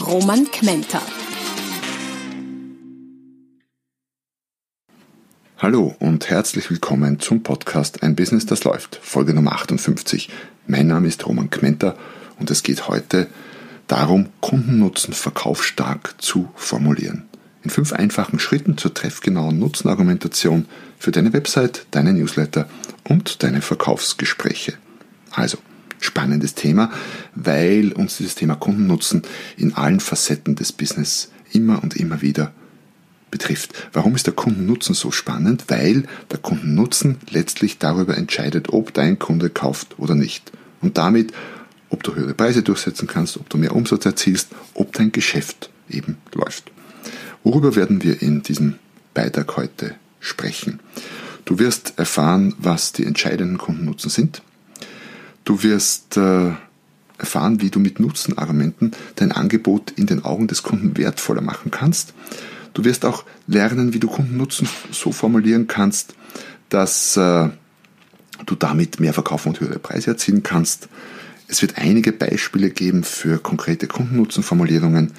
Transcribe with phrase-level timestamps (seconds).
[0.00, 1.00] Roman Kmenter.
[5.56, 10.28] Hallo und herzlich willkommen zum Podcast Ein Business, das läuft, Folge Nummer 58.
[10.66, 11.96] Mein Name ist Roman Kmenter
[12.38, 13.26] und es geht heute
[13.86, 17.24] darum, Kundennutzen verkaufsstark zu formulieren.
[17.64, 20.66] In fünf einfachen Schritten zur treffgenauen Nutzenargumentation
[20.98, 22.68] für deine Website, deine Newsletter
[23.08, 24.74] und deine Verkaufsgespräche.
[25.32, 25.56] Also,
[26.00, 26.90] spannendes Thema,
[27.34, 29.22] weil uns dieses Thema Kundennutzen
[29.56, 32.52] in allen Facetten des Business immer und immer wieder
[33.30, 33.72] betrifft.
[33.92, 35.64] Warum ist der Kundennutzen so spannend?
[35.68, 40.52] Weil der Kundennutzen letztlich darüber entscheidet, ob dein Kunde kauft oder nicht.
[40.80, 41.32] Und damit,
[41.90, 46.18] ob du höhere Preise durchsetzen kannst, ob du mehr Umsatz erzielst, ob dein Geschäft eben
[46.34, 46.70] läuft.
[47.44, 48.76] Worüber werden wir in diesem
[49.14, 50.80] Beitrag heute sprechen?
[51.44, 54.42] Du wirst erfahren, was die entscheidenden Kundennutzen sind.
[55.46, 56.50] Du wirst äh,
[57.18, 62.14] erfahren, wie du mit Nutzenargumenten dein Angebot in den Augen des Kunden wertvoller machen kannst.
[62.74, 66.14] Du wirst auch lernen, wie du Kundennutzen so formulieren kannst,
[66.68, 67.48] dass äh,
[68.44, 70.88] du damit mehr Verkauf und höhere Preise erzielen kannst.
[71.46, 75.12] Es wird einige Beispiele geben für konkrete Kundennutzenformulierungen.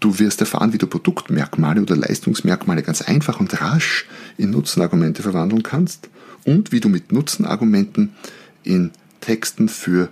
[0.00, 4.06] Du wirst erfahren, wie du Produktmerkmale oder Leistungsmerkmale ganz einfach und rasch
[4.36, 6.10] in Nutzenargumente verwandeln kannst
[6.44, 8.12] und wie du mit Nutzenargumenten
[8.68, 10.10] in Texten für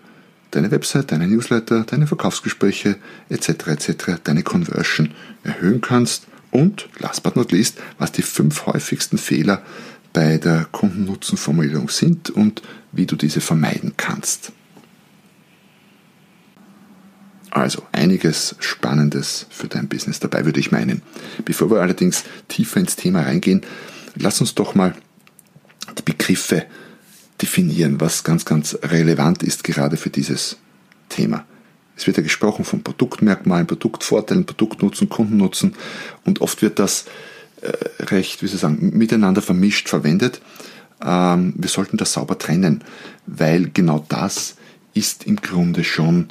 [0.51, 2.97] deine Website, deine Newsletter, deine Verkaufsgespräche
[3.29, 3.49] etc.
[3.69, 3.95] etc.
[4.25, 5.13] deine Conversion
[5.45, 9.63] erhöhen kannst und last but not least, was die fünf häufigsten Fehler
[10.13, 14.53] bei der Kundennutzenformulierung sind und wie du diese vermeiden kannst.
[17.51, 21.03] Also einiges Spannendes für dein Business dabei, würde ich meinen.
[21.45, 23.63] Bevor wir allerdings tiefer ins Thema reingehen,
[24.15, 24.95] lass uns doch mal
[25.99, 26.67] die Begriffe
[27.43, 30.57] definieren, was ganz, ganz relevant ist gerade für dieses
[31.09, 31.45] Thema.
[31.97, 35.75] Es wird ja gesprochen von Produktmerkmalen, Produktvorteilen, Produktnutzen, Kundennutzen
[36.25, 37.07] und oft wird das
[37.63, 37.73] äh,
[38.05, 40.41] recht, wie Sie sagen, miteinander vermischt verwendet.
[41.03, 42.85] Ähm, wir sollten das sauber trennen,
[43.27, 44.57] weil genau das
[44.93, 46.29] ist im Grunde schon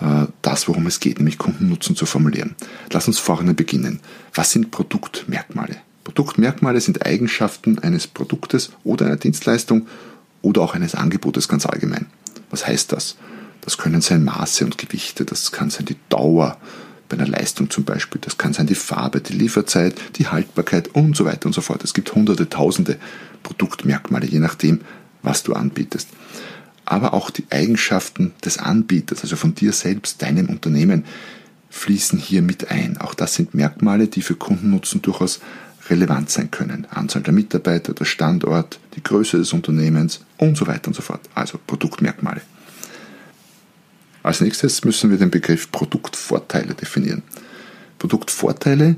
[0.00, 2.54] äh, das, worum es geht, nämlich Kundennutzen zu formulieren.
[2.90, 4.00] Lass uns vorne beginnen.
[4.34, 5.76] Was sind Produktmerkmale?
[6.04, 9.86] Produktmerkmale sind Eigenschaften eines Produktes oder einer Dienstleistung
[10.42, 12.06] oder auch eines Angebotes ganz allgemein.
[12.50, 13.16] Was heißt das?
[13.60, 16.56] Das können sein Maße und Gewichte, das kann sein die Dauer
[17.08, 21.16] bei einer Leistung zum Beispiel, das kann sein die Farbe, die Lieferzeit, die Haltbarkeit und
[21.16, 21.82] so weiter und so fort.
[21.84, 22.96] Es gibt hunderte, tausende
[23.42, 24.80] Produktmerkmale, je nachdem,
[25.22, 26.08] was du anbietest.
[26.84, 31.04] Aber auch die Eigenschaften des Anbieters, also von dir selbst, deinem Unternehmen,
[31.70, 32.96] fließen hier mit ein.
[32.98, 35.40] Auch das sind Merkmale, die für Kundennutzen durchaus
[35.90, 36.86] relevant sein können.
[36.90, 41.20] Anzahl der Mitarbeiter, der Standort, die Größe des Unternehmens und so weiter und so fort.
[41.34, 42.40] Also Produktmerkmale.
[44.22, 47.22] Als nächstes müssen wir den Begriff Produktvorteile definieren.
[47.98, 48.96] Produktvorteile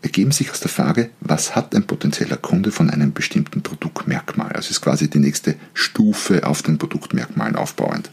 [0.00, 4.52] ergeben sich aus der Frage, was hat ein potenzieller Kunde von einem bestimmten Produktmerkmal?
[4.52, 8.10] Also ist quasi die nächste Stufe auf den Produktmerkmalen aufbauend.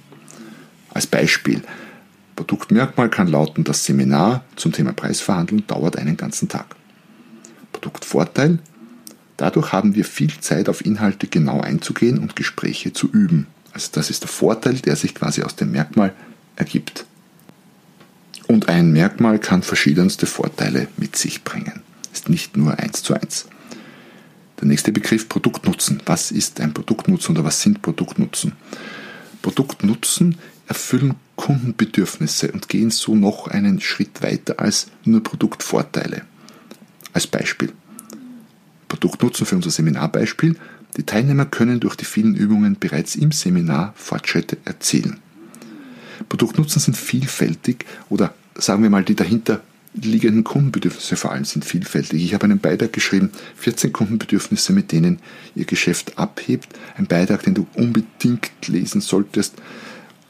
[0.93, 1.61] Als Beispiel,
[2.35, 6.75] Produktmerkmal kann lauten, das Seminar zum Thema Preisverhandlung dauert einen ganzen Tag.
[7.71, 8.59] Produktvorteil.
[9.37, 13.47] Dadurch haben wir viel Zeit, auf Inhalte genau einzugehen und Gespräche zu üben.
[13.73, 16.13] Also das ist der Vorteil, der sich quasi aus dem Merkmal
[16.55, 17.05] ergibt.
[18.47, 21.81] Und ein Merkmal kann verschiedenste Vorteile mit sich bringen.
[22.11, 23.47] Ist nicht nur eins zu eins.
[24.59, 26.03] Der nächste Begriff Produktnutzen.
[26.05, 28.53] Was ist ein Produktnutzen oder was sind Produktnutzen?
[29.41, 36.23] Produktnutzen erfüllen Kundenbedürfnisse und gehen so noch einen Schritt weiter als nur Produktvorteile.
[37.13, 37.71] Als Beispiel.
[38.87, 40.55] Produktnutzen für unser Seminarbeispiel.
[40.97, 45.19] Die Teilnehmer können durch die vielen Übungen bereits im Seminar Fortschritte erzielen.
[46.27, 49.61] Produktnutzen sind vielfältig oder sagen wir mal die dahinter
[49.93, 52.23] liegenden Kundenbedürfnisse vor allem sind vielfältig.
[52.23, 55.19] Ich habe einen Beitrag geschrieben, 14 Kundenbedürfnisse, mit denen
[55.55, 56.69] Ihr Geschäft abhebt.
[56.95, 59.55] Ein Beitrag, den du unbedingt lesen solltest,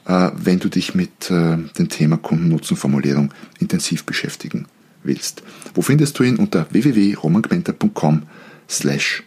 [0.05, 4.65] äh, wenn du dich mit äh, dem Thema Kundennutzenformulierung intensiv beschäftigen
[5.03, 5.43] willst.
[5.73, 6.37] Wo findest du ihn?
[6.37, 8.23] Unter www.romangmenta.com
[8.69, 9.23] slash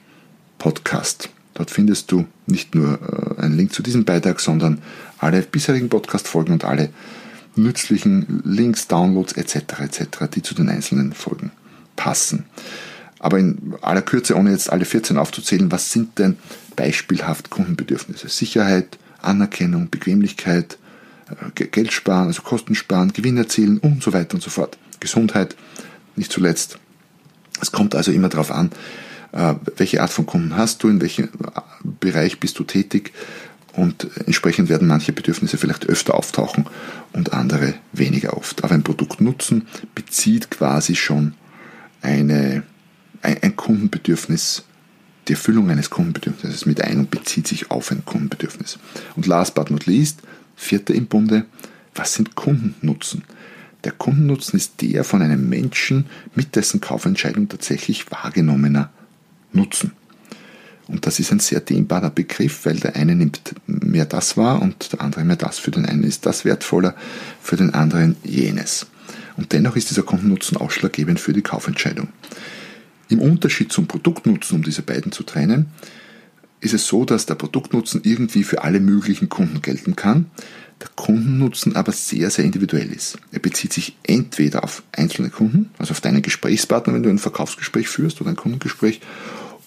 [0.59, 1.29] podcast.
[1.55, 2.99] Dort findest du nicht nur
[3.39, 4.83] äh, einen Link zu diesem Beitrag, sondern
[5.19, 6.91] alle bisherigen Podcast-Folgen und alle
[7.57, 9.81] nützlichen Links, Downloads etc.
[9.81, 11.53] etc., die zu den einzelnen Folgen
[11.97, 12.45] passen.
[13.21, 16.37] Aber in aller Kürze, ohne jetzt alle 14 aufzuzählen, was sind denn
[16.77, 18.29] beispielhaft Kundenbedürfnisse?
[18.29, 20.79] Sicherheit, Anerkennung, Bequemlichkeit,
[21.57, 24.77] äh, Geld sparen, also Kosten sparen, Gewinn erzielen und so weiter und so fort.
[25.05, 25.57] Gesundheit,
[26.17, 26.79] nicht zuletzt.
[27.61, 28.71] Es kommt also immer darauf an,
[29.33, 31.29] äh, welche Art von Kunden hast du, in welchem
[32.01, 33.13] Bereich bist du tätig
[33.77, 36.67] und entsprechend werden manche Bedürfnisse vielleicht öfter auftauchen
[37.13, 38.63] und andere weniger oft.
[38.63, 41.35] Aber ein Produktnutzen bezieht quasi schon
[42.03, 42.63] eine,
[43.23, 44.65] ein, Kundenbedürfnis,
[45.27, 48.79] die Erfüllung eines Kundenbedürfnisses mit ein und bezieht sich auf ein Kundenbedürfnis.
[49.17, 50.21] Und last but not least,
[50.55, 51.45] vierter im Bunde,
[51.95, 53.25] was sind Kundennutzen?
[53.85, 58.91] Der Kundennutzen ist der von einem Menschen mit dessen Kaufentscheidung tatsächlich wahrgenommener
[59.53, 59.93] Nutzen.
[60.87, 64.93] Und das ist ein sehr dehnbarer Begriff, weil der eine nimmt mehr das wahr und
[64.93, 65.59] der andere mehr das.
[65.59, 66.95] Für den einen ist das wertvoller,
[67.41, 68.87] für den anderen jenes.
[69.37, 72.09] Und dennoch ist dieser Kundennutzen ausschlaggebend für die Kaufentscheidung.
[73.09, 75.67] Im Unterschied zum Produktnutzen, um diese beiden zu trennen,
[76.61, 80.27] ist es so, dass der Produktnutzen irgendwie für alle möglichen Kunden gelten kann,
[80.81, 83.19] der Kundennutzen aber sehr, sehr individuell ist.
[83.33, 87.89] Er bezieht sich entweder auf einzelne Kunden, also auf deinen Gesprächspartner, wenn du ein Verkaufsgespräch
[87.89, 89.01] führst oder ein Kundengespräch,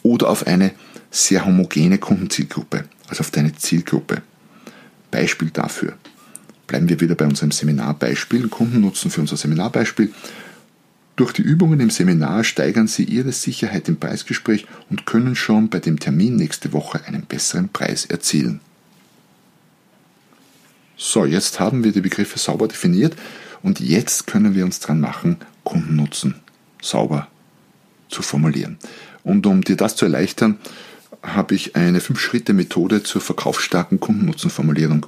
[0.04, 0.72] oder auf eine
[1.12, 4.22] sehr homogene Kundenzielgruppe, also auf deine Zielgruppe.
[5.12, 5.94] Beispiel dafür.
[6.68, 10.14] Bleiben wir wieder bei unserem Seminarbeispiel, Kundennutzen für unser Seminarbeispiel.
[11.16, 15.80] Durch die Übungen im Seminar steigern Sie Ihre Sicherheit im Preisgespräch und können schon bei
[15.80, 18.60] dem Termin nächste Woche einen besseren Preis erzielen.
[21.00, 23.16] So, jetzt haben wir die Begriffe sauber definiert
[23.62, 26.36] und jetzt können wir uns dran machen, Kundennutzen
[26.82, 27.28] sauber
[28.10, 28.80] zu formulieren.
[29.24, 30.58] Und um dir das zu erleichtern,
[31.22, 35.06] habe ich eine 5-Schritte-Methode zur verkaufsstarken Kundennutzenformulierung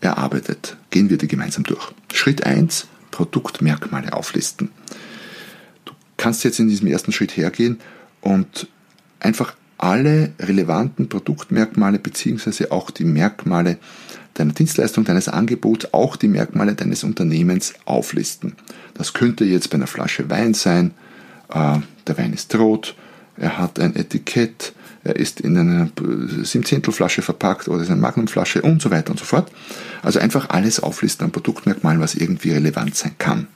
[0.00, 0.76] erarbeitet.
[0.90, 1.92] Gehen wir die gemeinsam durch.
[2.12, 4.70] Schritt 1, Produktmerkmale auflisten.
[5.84, 7.80] Du kannst jetzt in diesem ersten Schritt hergehen
[8.22, 8.66] und
[9.20, 13.78] einfach alle relevanten Produktmerkmale beziehungsweise auch die Merkmale
[14.38, 18.54] deiner Dienstleistung, deines Angebots, auch die Merkmale deines Unternehmens auflisten.
[18.94, 20.92] Das könnte jetzt bei einer Flasche Wein sein,
[21.50, 22.94] äh, der Wein ist rot,
[23.36, 24.72] er hat ein Etikett,
[25.04, 25.90] er ist in einer
[26.42, 29.50] Siebzehntelflasche verpackt oder ist eine Magnumflasche und so weiter und so fort.
[30.02, 33.46] Also einfach alles auflisten an Produktmerkmalen, was irgendwie relevant sein kann.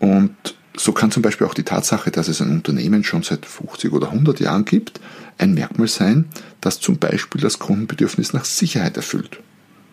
[0.00, 0.34] Und
[0.78, 4.08] so kann zum Beispiel auch die Tatsache, dass es ein Unternehmen schon seit 50 oder
[4.08, 5.00] 100 Jahren gibt,
[5.36, 6.26] ein Merkmal sein,
[6.60, 9.40] das zum Beispiel das Kundenbedürfnis nach Sicherheit erfüllt.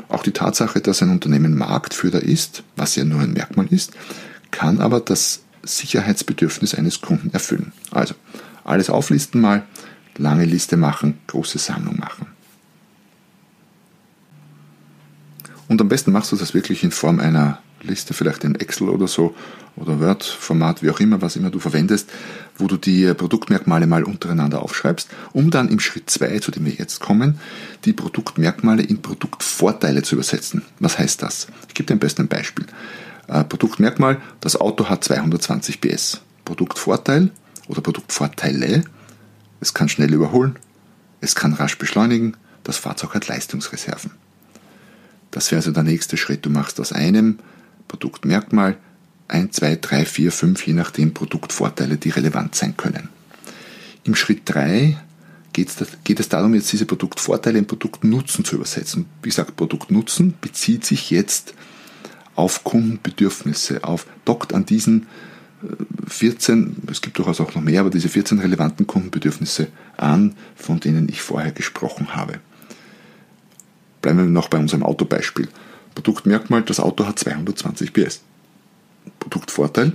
[0.09, 3.93] Auch die Tatsache, dass ein Unternehmen Marktführer ist, was ja nur ein Merkmal ist,
[4.51, 7.73] kann aber das Sicherheitsbedürfnis eines Kunden erfüllen.
[7.91, 8.13] Also
[8.63, 9.63] alles auflisten mal,
[10.17, 12.27] lange Liste machen, große Sammlung machen.
[15.67, 19.07] Und am besten machst du das wirklich in Form einer Liste, vielleicht in Excel oder
[19.07, 19.35] so,
[19.75, 22.09] oder Word-Format, wie auch immer, was immer du verwendest,
[22.57, 26.73] wo du die Produktmerkmale mal untereinander aufschreibst, um dann im Schritt 2, zu dem wir
[26.73, 27.39] jetzt kommen,
[27.83, 30.61] die Produktmerkmale in Produktvorteile zu übersetzen.
[30.79, 31.47] Was heißt das?
[31.67, 32.65] Ich gebe dir am besten ein Beispiel.
[33.27, 36.21] Äh, Produktmerkmal, das Auto hat 220 PS.
[36.45, 37.31] Produktvorteil
[37.67, 38.83] oder Produktvorteile,
[39.59, 40.57] es kann schnell überholen,
[41.21, 44.11] es kann rasch beschleunigen, das Fahrzeug hat Leistungsreserven.
[45.31, 46.45] Das wäre also der nächste Schritt.
[46.45, 47.39] Du machst aus einem
[47.87, 48.77] Produktmerkmal
[49.27, 53.09] 1, 2, 3, 4, 5, je nachdem Produktvorteile, die relevant sein können.
[54.03, 54.97] Im Schritt 3
[55.53, 59.05] geht es darum, jetzt diese Produktvorteile in Produktnutzen zu übersetzen.
[59.23, 61.53] Wie gesagt, Produktnutzen bezieht sich jetzt
[62.35, 65.07] auf Kundenbedürfnisse, auf, dockt an diesen
[66.07, 70.79] 14, äh, es gibt durchaus auch noch mehr, aber diese 14 relevanten Kundenbedürfnisse an, von
[70.79, 72.39] denen ich vorher gesprochen habe.
[74.01, 75.47] Bleiben wir noch bei unserem Autobeispiel.
[75.95, 78.21] Produktmerkmal, das Auto hat 220 PS.
[79.19, 79.93] Produktvorteil,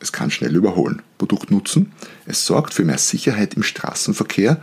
[0.00, 1.02] es kann schnell überholen.
[1.18, 1.92] Produktnutzen,
[2.26, 4.60] es sorgt für mehr Sicherheit im Straßenverkehr,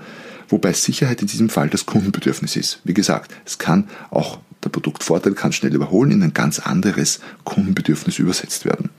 [0.47, 2.79] wobei Sicherheit in diesem Fall das Kundenbedürfnis ist.
[2.83, 8.19] Wie gesagt, es kann auch der Produktvorteil kann schnell überholen, in ein ganz anderes Kundenbedürfnis
[8.19, 8.89] übersetzt werden.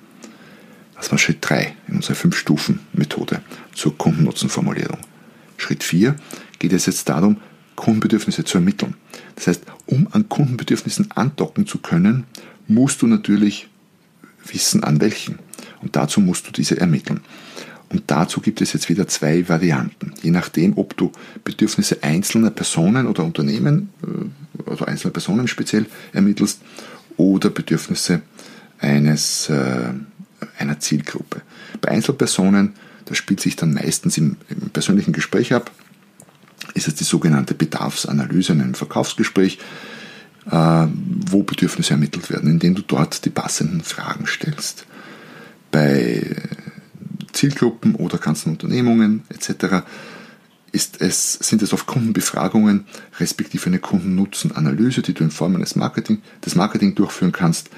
[0.97, 3.43] Das war Schritt 3 in unserer 5-Stufen-Methode
[3.75, 4.99] zur Kundennutzenformulierung.
[5.57, 6.17] Schritt 4
[6.59, 7.39] geht es jetzt darum,
[7.81, 8.95] Kundenbedürfnisse zu ermitteln.
[9.37, 12.25] Das heißt, um an Kundenbedürfnissen andocken zu können,
[12.69, 13.69] musst du natürlich
[14.45, 15.39] wissen, an welchen.
[15.81, 17.21] Und dazu musst du diese ermitteln.
[17.89, 20.13] Und dazu gibt es jetzt wieder zwei Varianten.
[20.23, 21.11] Je nachdem, ob du
[21.43, 26.61] Bedürfnisse einzelner Personen oder Unternehmen, äh, also einzelner Personen speziell ermittelst,
[27.17, 28.21] oder Bedürfnisse
[28.79, 29.93] eines, äh,
[30.59, 31.41] einer Zielgruppe.
[31.81, 32.75] Bei Einzelpersonen,
[33.07, 35.71] das spielt sich dann meistens im, im persönlichen Gespräch ab,
[36.75, 39.59] ist es die sogenannte Bedarfsanalyse in einem Verkaufsgespräch.
[40.51, 40.87] äh,
[41.31, 44.87] wo Bedürfnisse ermittelt werden, indem du dort die passenden Fragen stellst.
[45.71, 46.37] Bei
[47.33, 49.85] Zielgruppen oder ganzen Unternehmungen etc.
[50.73, 52.87] Ist es, sind es oft Kundenbefragungen,
[53.19, 57.71] respektive eine Kundennutzenanalyse, die du in Form eines Marketing, des Marketing durchführen kannst,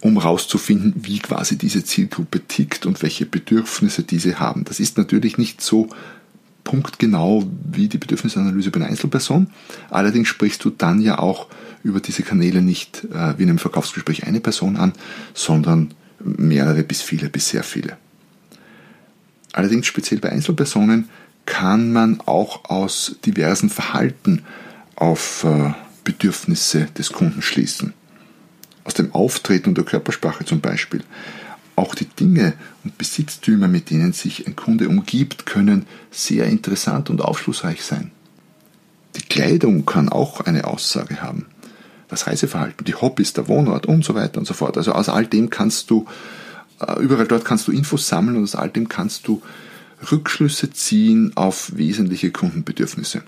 [0.00, 4.64] um herauszufinden, wie quasi diese Zielgruppe tickt und welche Bedürfnisse diese haben.
[4.64, 5.88] Das ist natürlich nicht so
[6.66, 9.46] punktgenau wie die Bedürfnisanalyse bei einer Einzelperson.
[9.88, 11.46] Allerdings sprichst du dann ja auch
[11.84, 14.92] über diese Kanäle nicht äh, wie in einem Verkaufsgespräch eine Person an,
[15.32, 17.96] sondern mehrere bis viele bis sehr viele.
[19.52, 21.08] Allerdings speziell bei Einzelpersonen
[21.46, 24.42] kann man auch aus diversen Verhalten
[24.96, 27.94] auf äh, Bedürfnisse des Kunden schließen.
[28.82, 31.04] Aus dem Auftreten und der Körpersprache zum Beispiel.
[31.76, 32.54] Auch die Dinge
[32.84, 38.10] und Besitztümer, mit denen sich ein Kunde umgibt, können sehr interessant und aufschlussreich sein.
[39.16, 41.46] Die Kleidung kann auch eine Aussage haben.
[42.08, 44.78] Das Reiseverhalten, die Hobbys, der Wohnort und so weiter und so fort.
[44.78, 46.06] Also aus all dem kannst du,
[46.80, 49.42] äh, überall dort kannst du Infos sammeln und aus all dem kannst du
[50.10, 53.22] Rückschlüsse ziehen auf wesentliche Kundenbedürfnisse.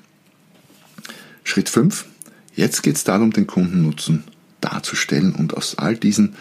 [1.45, 2.07] Schritt 5.
[2.55, 4.25] Jetzt geht es darum, den Kundennutzen
[4.61, 6.35] darzustellen und aus all diesen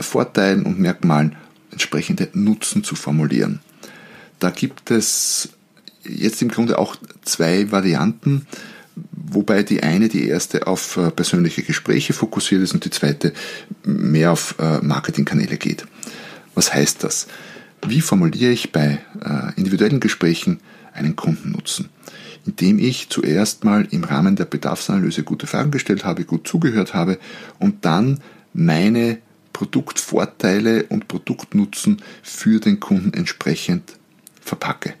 [0.00, 1.36] Vorteilen und Merkmalen
[1.72, 3.60] entsprechende Nutzen zu formulieren.
[4.38, 5.50] Da gibt es
[6.02, 8.46] jetzt im Grunde auch zwei Varianten,
[9.12, 13.32] wobei die eine, die erste, auf äh, persönliche Gespräche fokussiert ist und die zweite
[13.84, 15.86] mehr auf äh, Marketingkanäle geht.
[16.54, 17.26] Was heißt das?
[17.86, 20.60] Wie formuliere ich bei äh, individuellen Gesprächen
[20.94, 21.90] einen Kundennutzen?
[22.46, 27.18] Indem ich zuerst mal im Rahmen der Bedarfsanalyse gute Fragen gestellt habe, gut zugehört habe
[27.58, 28.20] und dann
[28.54, 29.18] meine
[29.56, 33.94] Produktvorteile und Produktnutzen für den Kunden entsprechend
[34.38, 34.92] verpacke.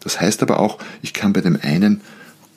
[0.00, 2.02] Das heißt aber auch, ich kann bei dem einen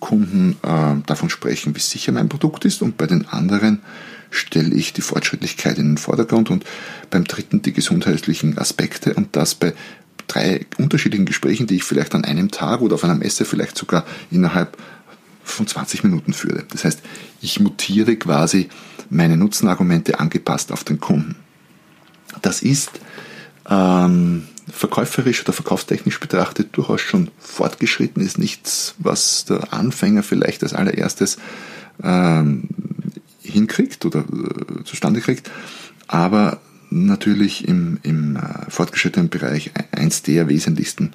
[0.01, 3.81] Kunden äh, davon sprechen, wie sicher mein Produkt ist und bei den anderen
[4.29, 6.65] stelle ich die Fortschrittlichkeit in den Vordergrund und
[7.11, 9.73] beim dritten die gesundheitlichen Aspekte und das bei
[10.27, 14.05] drei unterschiedlichen Gesprächen, die ich vielleicht an einem Tag oder auf einer Messe vielleicht sogar
[14.31, 14.75] innerhalb
[15.45, 16.65] von 20 Minuten führe.
[16.69, 17.01] Das heißt,
[17.41, 18.69] ich mutiere quasi
[19.09, 21.35] meine Nutzenargumente angepasst auf den Kunden.
[22.41, 22.91] Das ist
[23.69, 30.73] ähm, verkäuferisch oder verkaufstechnisch betrachtet durchaus schon fortgeschritten, ist nichts, was der Anfänger vielleicht als
[30.73, 31.37] allererstes
[32.03, 32.67] ähm,
[33.41, 35.51] hinkriegt oder äh, zustande kriegt,
[36.07, 36.59] aber
[36.89, 41.11] natürlich im, im äh, fortgeschrittenen Bereich eins der wesentlichsten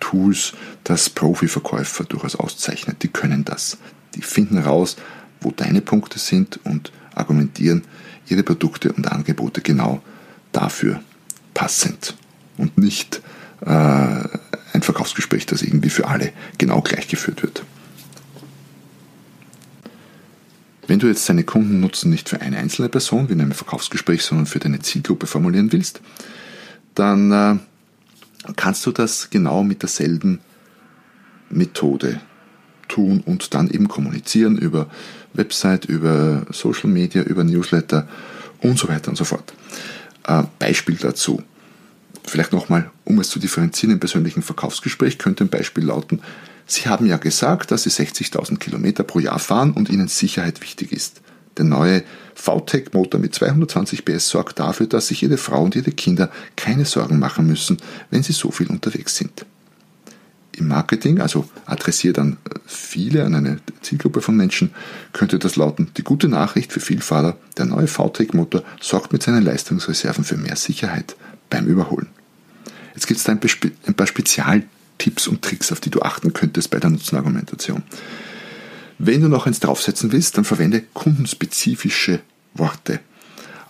[0.00, 0.52] Tools,
[0.84, 3.02] das Profi-Verkäufer durchaus auszeichnet.
[3.02, 3.78] Die können das.
[4.14, 4.96] Die finden raus,
[5.40, 7.82] wo deine Punkte sind und argumentieren
[8.28, 10.02] ihre Produkte und Angebote genau
[10.52, 11.00] dafür
[11.54, 12.16] passend
[12.56, 13.22] und nicht
[13.60, 17.62] äh, ein Verkaufsgespräch, das irgendwie für alle genau gleich geführt wird.
[20.86, 24.46] Wenn du jetzt deine Kundennutzen nicht für eine einzelne Person, wie in einem Verkaufsgespräch, sondern
[24.46, 26.00] für deine Zielgruppe formulieren willst,
[26.94, 27.56] dann äh,
[28.56, 30.40] kannst du das genau mit derselben
[31.50, 32.20] Methode
[32.88, 34.88] tun und dann eben kommunizieren über
[35.34, 38.08] Website, über Social Media, über Newsletter
[38.60, 39.52] und so weiter und so fort.
[40.26, 41.42] Äh, Beispiel dazu.
[42.24, 46.20] Vielleicht nochmal, um es zu differenzieren im persönlichen Verkaufsgespräch, könnte ein Beispiel lauten,
[46.68, 50.90] Sie haben ja gesagt, dass Sie 60.000 Kilometer pro Jahr fahren und Ihnen Sicherheit wichtig
[50.90, 51.20] ist.
[51.56, 52.02] Der neue
[52.34, 57.18] VTEC-Motor mit 220 PS sorgt dafür, dass sich jede Frau und jede Kinder keine Sorgen
[57.18, 57.78] machen müssen,
[58.10, 59.46] wenn sie so viel unterwegs sind.
[60.52, 64.70] Im Marketing, also adressiert an viele, an eine Zielgruppe von Menschen,
[65.12, 70.24] könnte das lauten, die gute Nachricht für Vielfahrer, der neue VTEC-Motor sorgt mit seinen Leistungsreserven
[70.24, 71.16] für mehr Sicherheit
[71.50, 72.08] beim Überholen.
[72.94, 74.62] Jetzt gibt es da ein, paar Spezial
[74.96, 77.82] Tipps und Tricks, auf die du achten könntest bei der Nutzenargumentation.
[78.98, 82.20] Wenn du noch eins draufsetzen willst, dann verwende kundenspezifische
[82.54, 83.00] Worte.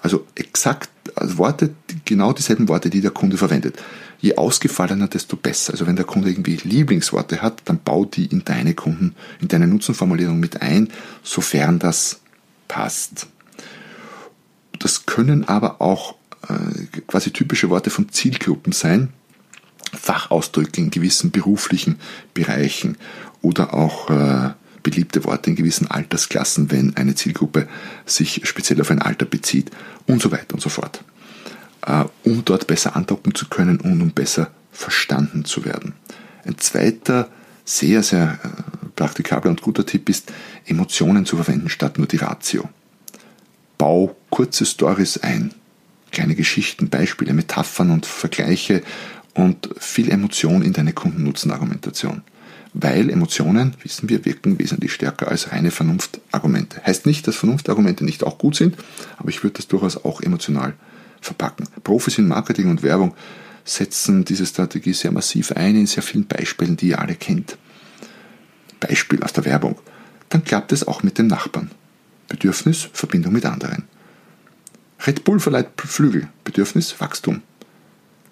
[0.02, 3.82] Also exakt also Worte, genau dieselben Worte, die der Kunde verwendet.
[4.20, 5.72] Je ausgefallener, desto besser.
[5.72, 9.66] Also wenn der Kunde irgendwie Lieblingsworte hat, dann bau die in deine Kunden, in deine
[9.66, 10.88] Nutzenformulierung mit ein,
[11.22, 12.20] sofern das
[12.68, 13.26] passt.
[14.78, 16.16] Das können aber auch
[16.48, 19.10] äh, quasi typische Worte von Zielgruppen sein,
[19.92, 21.98] Fachausdrücke in gewissen beruflichen
[22.34, 22.98] Bereichen
[23.40, 24.50] oder auch äh,
[24.86, 27.66] beliebte Worte in gewissen Altersklassen, wenn eine Zielgruppe
[28.04, 29.72] sich speziell auf ein Alter bezieht
[30.06, 31.02] und so weiter und so fort.
[31.84, 35.94] Äh, um dort besser andocken zu können und um besser verstanden zu werden.
[36.44, 37.28] Ein zweiter
[37.64, 40.32] sehr, sehr äh, praktikabler und guter Tipp ist,
[40.66, 42.68] Emotionen zu verwenden statt nur die Ratio.
[43.78, 45.52] Bau kurze Stories ein,
[46.12, 48.84] kleine Geschichten, Beispiele, Metaphern und Vergleiche
[49.34, 52.22] und viel Emotion in deine Kundennutzenargumentation.
[52.78, 56.82] Weil Emotionen, wissen wir, wirken wesentlich stärker als reine Vernunftargumente.
[56.84, 58.76] Heißt nicht, dass Vernunftargumente nicht auch gut sind,
[59.16, 60.74] aber ich würde das durchaus auch emotional
[61.22, 61.66] verpacken.
[61.84, 63.14] Profis in Marketing und Werbung
[63.64, 67.56] setzen diese Strategie sehr massiv ein in sehr vielen Beispielen, die ihr alle kennt.
[68.78, 69.78] Beispiel aus der Werbung.
[70.28, 71.70] Dann klappt es auch mit dem Nachbarn.
[72.28, 73.84] Bedürfnis, Verbindung mit anderen.
[75.06, 77.40] Red Bull verleiht Flügel, Bedürfnis, Wachstum.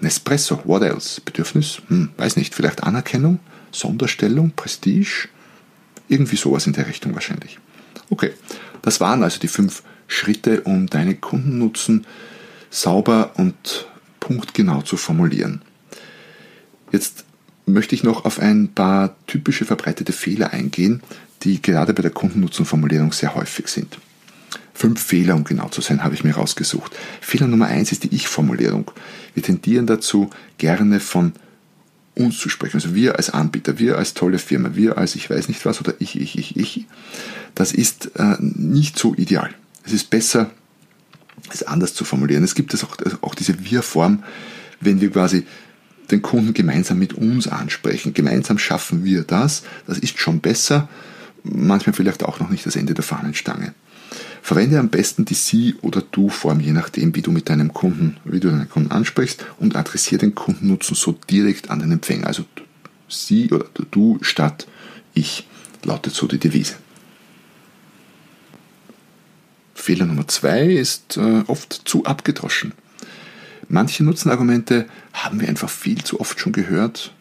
[0.00, 1.22] Nespresso, what else?
[1.22, 3.38] Bedürfnis, hm, weiß nicht, vielleicht Anerkennung,
[3.75, 5.28] Sonderstellung, Prestige,
[6.09, 7.59] irgendwie sowas in der Richtung wahrscheinlich.
[8.11, 8.33] Okay,
[8.83, 12.07] das waren also die fünf Schritte, um deine Kundennutzen
[12.71, 13.87] sauber und
[14.21, 15.62] punktgenau zu formulieren.
[16.93, 17.25] Jetzt
[17.66, 21.02] möchte ich noch auf ein paar typische verbreitete Fehler eingehen,
[21.43, 23.99] die gerade bei der Kundennutzenformulierung sehr häufig sind.
[24.75, 26.93] Fünf Fehler, um genau zu sein, habe ich mir rausgesucht.
[27.21, 28.90] Fehler Nummer eins ist die Ich-Formulierung.
[29.35, 31.33] Wir tendieren dazu, gerne von
[32.14, 32.76] uns zu sprechen.
[32.76, 35.94] Also wir als Anbieter, wir als tolle Firma, wir als ich weiß nicht was oder
[35.99, 36.87] ich, ich, ich, ich.
[37.54, 39.50] Das ist äh, nicht so ideal.
[39.85, 40.50] Es ist besser,
[41.52, 42.44] es anders zu formulieren.
[42.44, 44.23] Es gibt es auch, also auch diese Wir-Form,
[44.80, 45.44] wenn wir quasi
[46.11, 48.14] den Kunden gemeinsam mit uns ansprechen.
[48.14, 49.62] Gemeinsam schaffen wir das.
[49.87, 50.88] Das ist schon besser.
[51.42, 53.75] Manchmal vielleicht auch noch nicht das Ende der Fahnenstange.
[54.44, 58.40] Verwende am besten die Sie- oder Du-Form, je nachdem, wie du mit deinem Kunden, wie
[58.40, 62.26] du deinen Kunden ansprichst und adressiere den Kundennutzen so direkt an den Empfänger.
[62.26, 62.44] Also
[63.08, 64.66] Sie oder Du statt
[65.14, 65.48] ich
[65.82, 66.74] lautet so die Devise.
[69.74, 72.72] Fehler Nummer zwei ist äh, oft zu abgedroschen.
[73.70, 74.84] Manche Nutzenargumente
[75.14, 77.14] haben wir einfach viel zu oft schon gehört,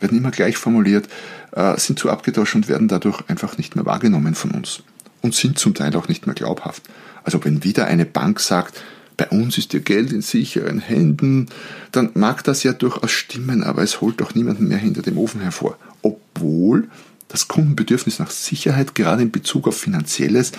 [0.00, 1.08] werden immer gleich formuliert,
[1.52, 4.82] äh, sind zu abgedroschen und werden dadurch einfach nicht mehr wahrgenommen von uns
[5.24, 6.82] und sind zum Teil auch nicht mehr glaubhaft.
[7.24, 8.82] Also wenn wieder eine Bank sagt,
[9.16, 11.46] bei uns ist ihr Geld in sicheren Händen,
[11.92, 15.40] dann mag das ja durchaus stimmen, aber es holt doch niemanden mehr hinter dem Ofen
[15.40, 15.78] hervor.
[16.02, 16.88] Obwohl
[17.28, 20.52] das Kundenbedürfnis nach Sicherheit gerade in Bezug auf Finanzielles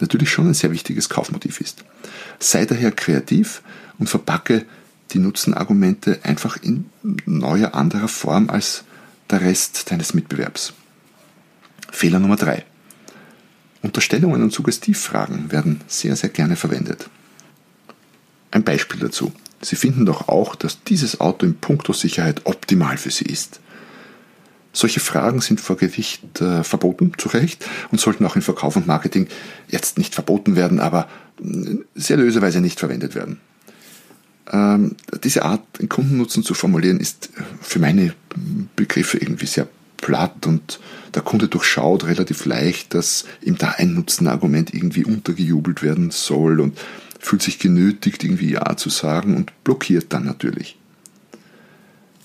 [0.00, 1.84] natürlich schon ein sehr wichtiges Kaufmotiv ist.
[2.40, 3.62] Sei daher kreativ
[3.98, 4.64] und verpacke
[5.12, 6.86] die Nutzenargumente einfach in
[7.26, 8.82] neuer, anderer Form als
[9.30, 10.72] der Rest deines Mitbewerbs.
[11.92, 12.64] Fehler Nummer drei.
[13.82, 17.08] Unterstellungen und Suggestivfragen werden sehr, sehr gerne verwendet.
[18.50, 19.32] Ein Beispiel dazu.
[19.62, 23.60] Sie finden doch auch, dass dieses Auto in puncto Sicherheit optimal für Sie ist.
[24.72, 28.86] Solche Fragen sind vor Gericht äh, verboten, zu Recht, und sollten auch in Verkauf und
[28.86, 29.26] Marketing
[29.68, 31.08] jetzt nicht verboten werden, aber
[31.42, 33.40] äh, seriöserweise nicht verwendet werden.
[34.52, 38.14] Ähm, diese Art, den Kundennutzen zu formulieren, ist für meine
[38.76, 39.68] Begriffe irgendwie sehr
[40.00, 40.80] platt und
[41.14, 46.78] der Kunde durchschaut relativ leicht, dass ihm da ein Nutzenargument irgendwie untergejubelt werden soll und
[47.18, 50.76] fühlt sich genötigt, irgendwie Ja zu sagen und blockiert dann natürlich.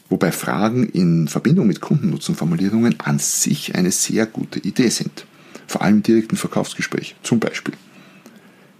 [0.09, 5.25] Wobei Fragen in Verbindung mit Kundennutzenformulierungen an sich eine sehr gute Idee sind.
[5.67, 7.15] Vor allem im direkten Verkaufsgespräch.
[7.23, 7.73] Zum Beispiel.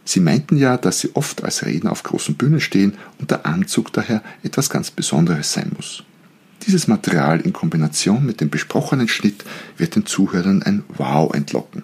[0.06, 3.92] Sie meinten ja, dass Sie oft als Redner auf großen Bühnen stehen und der Anzug
[3.92, 6.04] daher etwas ganz Besonderes sein muss.
[6.66, 9.46] Dieses Material in Kombination mit dem besprochenen Schnitt
[9.78, 11.84] wird den Zuhörern ein Wow entlocken.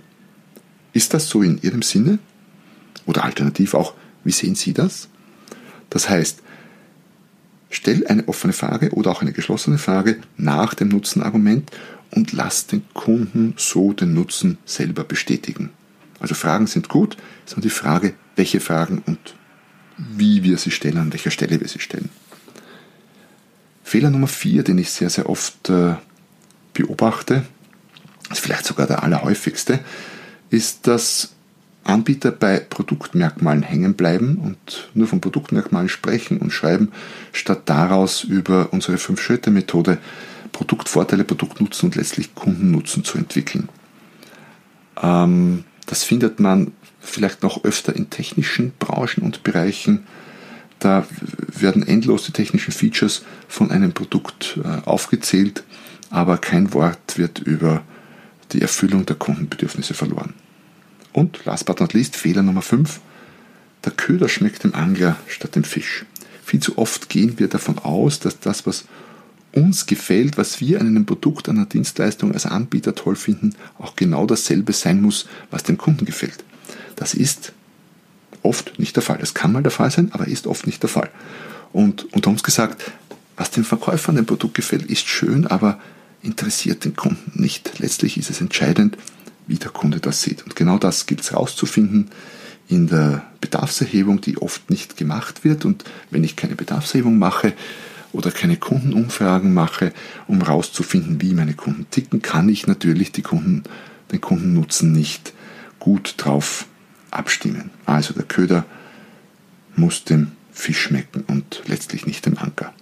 [0.94, 2.20] Ist das so in Ihrem Sinne?
[3.06, 5.08] Oder alternativ auch, wie sehen Sie das?
[5.90, 6.42] Das heißt,
[7.70, 11.70] stell eine offene Frage oder auch eine geschlossene Frage nach dem Nutzenargument
[12.10, 15.70] und lass den Kunden so den Nutzen selber bestätigen.
[16.20, 19.36] Also Fragen sind gut, sondern die Frage, welche Fragen und
[19.98, 22.10] wie wir sie stellen, an welcher Stelle wir sie stellen.
[23.92, 25.96] Fehler Nummer vier, den ich sehr, sehr oft äh,
[26.74, 27.44] beobachte,
[28.32, 29.82] ist vielleicht sogar der allerhäufigste,
[30.50, 31.34] ist, dass
[31.84, 36.94] Anbieter bei Produktmerkmalen hängen bleiben und nur von Produktmerkmalen sprechen und schreiben,
[37.34, 39.98] statt daraus über unsere Fünf-Schritte-Methode
[40.54, 43.68] Produktvorteile, Produktnutzen und letztlich Kundennutzen zu entwickeln.
[45.04, 50.08] Ähm, das findet man vielleicht noch öfter in technischen Branchen und Bereichen,
[50.82, 51.06] da
[51.48, 55.64] werden endlos die technischen Features von einem Produkt äh, aufgezählt,
[56.10, 57.84] aber kein Wort wird über
[58.52, 60.34] die Erfüllung der Kundenbedürfnisse verloren.
[61.14, 63.00] Und last but not least, Fehler Nummer 5.
[63.86, 66.06] Der Köder schmeckt dem Angler statt dem Fisch.
[66.44, 68.86] Viel zu oft gehen wir davon aus, dass das, was
[69.54, 74.26] uns gefällt, was wir an einem Produkt, einer Dienstleistung als Anbieter toll finden, auch genau
[74.26, 76.44] dasselbe sein muss, was dem Kunden gefällt.
[76.96, 77.54] Das ist
[78.44, 79.20] oft nicht der Fall.
[79.22, 81.10] Es kann mal der Fall sein, aber ist oft nicht der Fall.
[81.74, 82.92] Und unter uns gesagt,
[83.38, 85.80] was dem Verkäufer an dem Produkt gefällt, ist schön, aber
[86.22, 87.80] interessiert den Kunden nicht.
[87.80, 88.98] Letztlich ist es entscheidend,
[89.48, 90.44] wie der Kunde das sieht.
[90.44, 92.10] Und genau das gilt es herauszufinden
[92.68, 95.66] in der Bedarfserhebung, die oft nicht gemacht wird.
[95.66, 97.54] Und wenn ich keine Bedarfserhebung mache
[98.14, 99.94] oder keine Kundenumfragen mache,
[100.28, 103.64] um herauszufinden, wie meine Kunden ticken, kann ich natürlich die Kunden,
[104.12, 105.34] den Kundennutzen nicht
[105.80, 106.68] gut drauf
[107.12, 107.70] abstimmen.
[107.86, 108.66] Also der Köder
[109.76, 112.74] muss dem Fisch schmecken und letztlich nicht dem Anker.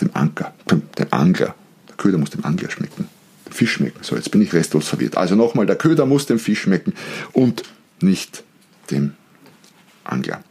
[0.00, 1.54] Dem Anker, dem Angler.
[1.88, 3.08] Der Köder muss dem Angler schmecken.
[3.46, 3.98] Dem Fisch schmecken.
[4.02, 5.16] So, jetzt bin ich restlos verwirrt.
[5.16, 6.92] Also nochmal, der Köder muss dem Fisch schmecken
[7.32, 7.62] und
[8.00, 8.44] nicht
[8.90, 9.14] dem
[10.04, 10.42] Angler.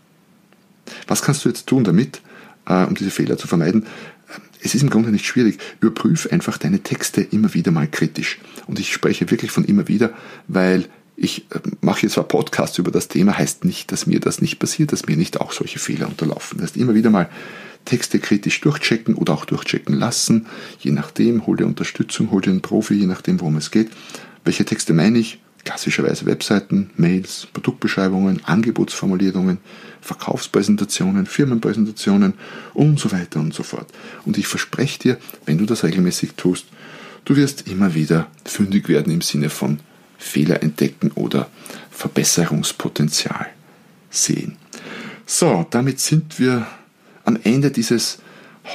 [1.08, 2.21] Was kannst du jetzt tun damit,
[2.65, 3.86] äh, um diese Fehler zu vermeiden?
[4.62, 5.60] Es ist im Grunde nicht schwierig.
[5.80, 8.39] Überprüf einfach deine Texte immer wieder mal kritisch.
[8.67, 10.13] Und ich spreche wirklich von immer wieder,
[10.48, 10.86] weil
[11.17, 14.60] ich äh, mache jetzt zwar Podcasts über das Thema, heißt nicht, dass mir das nicht
[14.60, 16.58] passiert, dass mir nicht auch solche Fehler unterlaufen.
[16.58, 17.30] Das heißt, immer wieder mal
[17.86, 20.47] Texte kritisch durchchecken oder auch durchchecken lassen,
[20.80, 23.89] je nachdem, hol dir Unterstützung, hol dir einen Profi, je nachdem, worum es geht.
[24.43, 25.39] Welche Texte meine ich?
[25.63, 29.58] Klassischerweise Webseiten, Mails, Produktbeschreibungen, Angebotsformulierungen,
[30.01, 32.36] Verkaufspräsentationen, Firmenpräsentationen
[32.75, 33.88] und so weiter und so fort.
[34.25, 36.67] Und ich verspreche dir, wenn du das regelmäßig tust,
[37.23, 39.80] du wirst immer wieder fündig werden im Sinne von
[40.17, 41.49] Fehler entdecken oder
[41.91, 43.47] Verbesserungspotenzial
[44.10, 44.58] sehen.
[45.25, 46.67] So, damit sind wir
[47.23, 48.19] am Ende dieses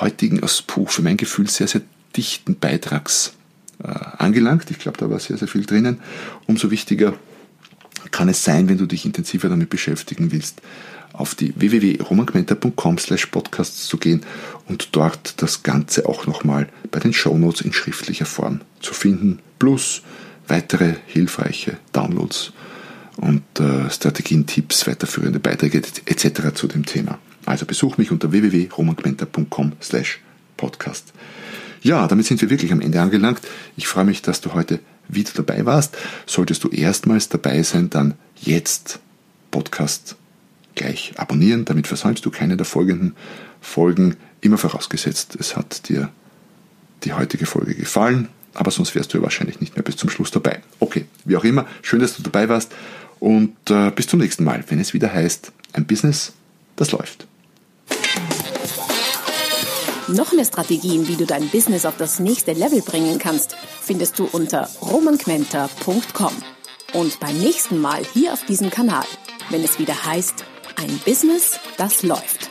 [0.00, 1.83] heutigen, aus Puh, für mein Gefühl sehr, sehr
[2.16, 3.35] dichten Beitrags
[3.83, 4.70] äh, angelangt.
[4.70, 6.00] Ich glaube, da war sehr, sehr viel drinnen.
[6.46, 7.14] Umso wichtiger
[8.11, 10.61] kann es sein, wenn du dich intensiver damit beschäftigen willst,
[11.12, 14.22] auf die www.romanquenter.com slash podcasts zu gehen
[14.68, 20.03] und dort das Ganze auch nochmal bei den Shownotes in schriftlicher Form zu finden, plus
[20.51, 22.53] weitere hilfreiche Downloads
[23.17, 26.55] und äh, Strategien, Tipps, weiterführende Beiträge etc.
[26.55, 27.19] zu dem Thema.
[27.47, 30.21] Also besuch mich unter www.romanquenter.com slash
[30.57, 31.13] podcast.
[31.83, 33.41] Ja, damit sind wir wirklich am Ende angelangt.
[33.77, 35.97] Ich freue mich, dass du heute wieder dabei warst.
[36.27, 39.01] Solltest du erstmals dabei sein, dann jetzt
[39.51, 40.17] Podcast
[40.75, 41.65] gleich abonnieren.
[41.65, 43.15] Damit versäumst du keine der folgenden
[43.61, 44.17] Folgen.
[44.43, 46.11] Immer vorausgesetzt, es hat dir
[47.05, 50.31] die heutige Folge gefallen aber sonst wärst du ja wahrscheinlich nicht mehr bis zum Schluss
[50.31, 50.61] dabei.
[50.79, 52.73] Okay, wie auch immer, schön, dass du dabei warst
[53.19, 56.33] und äh, bis zum nächsten Mal, wenn es wieder heißt, ein Business,
[56.77, 57.27] das läuft.
[60.09, 64.25] Noch mehr Strategien, wie du dein Business auf das nächste Level bringen kannst, findest du
[64.25, 66.33] unter romanquenter.com.
[66.95, 69.05] Und beim nächsten Mal hier auf diesem Kanal,
[69.51, 72.50] wenn es wieder heißt, ein Business, das läuft.